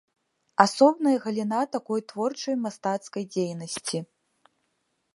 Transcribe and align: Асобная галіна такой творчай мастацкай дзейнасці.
Асобная 0.63 1.13
галіна 1.25 1.59
такой 1.77 2.03
творчай 2.13 2.55
мастацкай 2.65 3.23
дзейнасці. 3.37 4.07